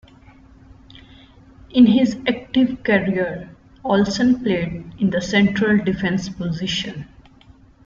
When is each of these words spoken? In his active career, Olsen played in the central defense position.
In 1.69 1.85
his 1.85 2.17
active 2.27 2.81
career, 2.81 3.51
Olsen 3.83 4.39
played 4.41 4.91
in 4.97 5.11
the 5.11 5.21
central 5.21 5.77
defense 5.77 6.27
position. 6.27 7.05